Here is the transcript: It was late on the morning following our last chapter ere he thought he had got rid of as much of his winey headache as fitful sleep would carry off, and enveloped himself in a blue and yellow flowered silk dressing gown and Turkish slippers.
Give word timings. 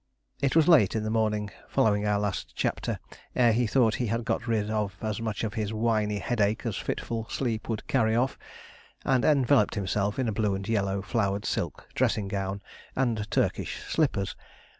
It 0.41 0.55
was 0.55 0.67
late 0.67 0.95
on 0.95 1.03
the 1.03 1.11
morning 1.11 1.51
following 1.69 2.07
our 2.07 2.17
last 2.19 2.55
chapter 2.55 2.97
ere 3.35 3.53
he 3.53 3.67
thought 3.67 3.93
he 4.01 4.07
had 4.07 4.25
got 4.25 4.47
rid 4.47 4.67
of 4.67 4.95
as 4.99 5.21
much 5.21 5.43
of 5.43 5.53
his 5.53 5.71
winey 5.71 6.17
headache 6.17 6.65
as 6.65 6.75
fitful 6.75 7.29
sleep 7.29 7.69
would 7.69 7.85
carry 7.85 8.15
off, 8.15 8.35
and 9.05 9.23
enveloped 9.23 9.75
himself 9.75 10.17
in 10.17 10.27
a 10.27 10.31
blue 10.33 10.55
and 10.55 10.67
yellow 10.67 11.03
flowered 11.03 11.45
silk 11.45 11.87
dressing 11.93 12.27
gown 12.27 12.63
and 12.95 13.29
Turkish 13.29 13.83
slippers. 13.83 14.35